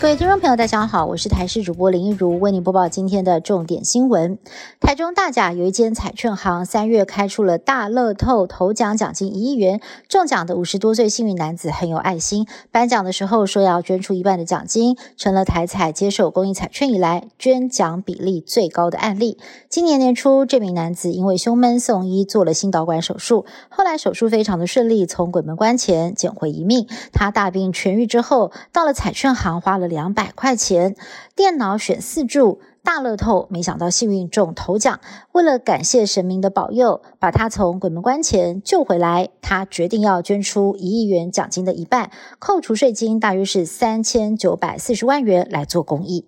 [0.00, 4.38] 各位听众朋友，大家好，我是台视主播林一如，为您播报今天的重点新闻。
[4.80, 19.36] 台中大甲有一间彩券行，三月开出了大乐透头奖奖金一亿元，中奖的五十多岁幸运男子很有爱心，颁奖的时候说要捐出一半的奖金，成了台彩接手公益彩券以来捐奖比例最高的案例。
[19.68, 26.86] 今年年初，这名男子因为胸闷送医，做了心导管手术，后来手术非常的顺利，从鬼门关前捡回一命。
[27.12, 29.87] 他大病痊愈之后，到了彩券行花了。
[29.88, 30.94] 两百块钱，
[31.34, 35.00] 电脑选四注，大乐透，没想到幸运中头奖。
[35.32, 46.26] 为了感谢神明的保佑，把他从鬼门关前救回来，他决定要捐出一亿元奖金的一半，扣除税金，大约是三千九百四十万元来做公益。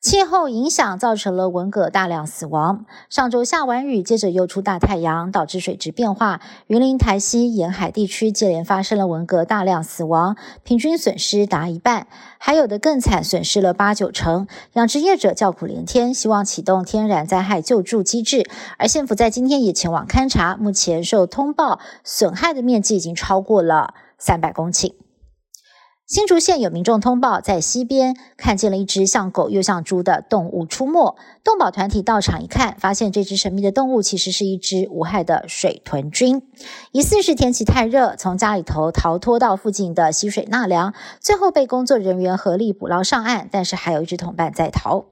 [0.00, 2.86] 气候影响造成了文蛤大量死亡。
[3.10, 6.40] 上周下完雨，接着又出大太阳，导致水质变化。
[6.68, 12.06] 云林台西沿海地区接连发生了文蛤大量死亡，平均损失达一半，
[12.38, 14.46] 还有的更惨，损失了八九成。
[14.74, 18.48] 养殖业者叫苦连天，希望启动天然灾害救助机制。
[18.78, 24.92] 而县府在今天也前往勘查，目前受通报损害的面积已经超过了三百公顷。
[26.08, 31.18] 新竹县有民众通报，在溪边看见了一只像狗又像猪的动物出没。
[31.44, 36.40] 动保团体到场一看，发现这只神秘的动物其实是一只无害的水豚菌，
[36.92, 45.04] 疑似是天气太热，从家里头逃脱到附近的溪水纳凉，最后被工作人员合力捕捞上岸，但是还有一只同伴在逃。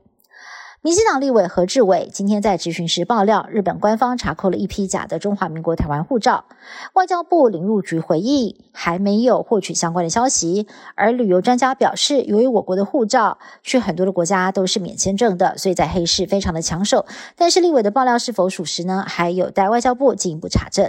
[0.87, 6.45] 民进党立委何志伟今天在质询时爆料，日本官方查扣了一批假的中华民国台湾护照。
[6.93, 10.69] 外交部领入局回应，还没有获取相关的消息。
[10.95, 17.05] 而旅游专家表示，由于我国的护照去很多的国家都是免签证的，所以在黑市非常的抢手。
[17.35, 19.05] 但是立委的爆料是否属实呢？
[19.05, 20.89] 还有待外交部进一步查证。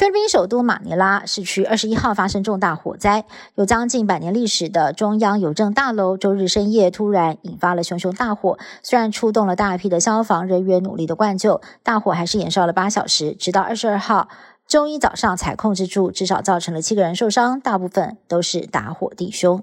[0.00, 8.58] 菲律宾首都马尼拉市区二十一号发生重大火灾，有将近百年历史的中央邮政大楼周日深夜突然引发了熊熊大火。
[8.82, 14.28] 虽然出动了大批的消防人员努力的灌救，大火还是延烧了八小时，直到二十二号
[14.66, 19.62] 周一早上才控制住，至少造成了七个人受伤，大部分都是打火弟兄。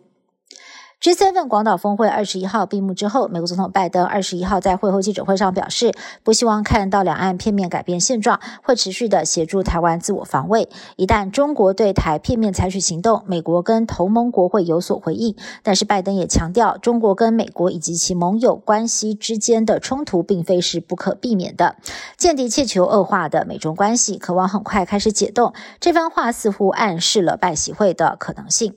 [0.99, 5.93] G7 广岛峰会二十一号闭幕之后，美国总统拜登二十一号在会后记者会上表示，
[6.23, 10.67] 不希望看到两岸片面改变现状，会持续的协助台湾自我防卫。
[10.95, 15.35] 一旦中国对台片面采取行动，美国跟同盟国会有所回应。
[15.61, 21.75] 但是拜登也强调，中国跟美国以及其盟友关系之间的冲突并非是不可避免的。
[22.17, 25.53] 间谍气球恶化的美中关系，渴望很快开始解冻。
[25.79, 28.73] 这番话似乎暗示了拜习会的可能性。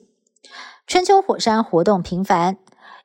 [0.91, 2.57] 春秋火山活动频繁，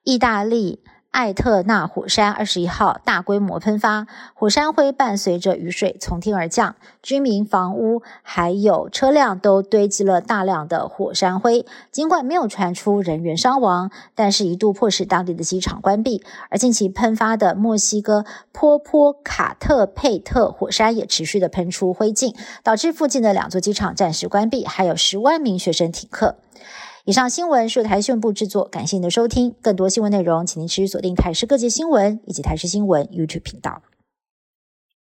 [0.03, 0.81] 意大利
[1.13, 11.65] 艾特纳火山二十一号大规模喷发，火山灰伴随着雨水从天而降，居民房屋还有车辆都堆积了大量的火山灰。
[11.93, 16.25] 尽管没有传出人员伤亡，但是一度迫使当地的机场关闭。
[16.51, 26.39] 而近期喷发的墨西哥坡坡卡特佩特火山也持续的喷出灰烬，导致附近的两座机场暂时关闭，还有十万名学生停课。
[27.07, 29.55] 以上新闻是由台讯部制作，感谢您的收听。
[29.63, 33.81] 更多新闻内容，请您持续锁定台视各界新闻以及台视新闻 YouTube 频道。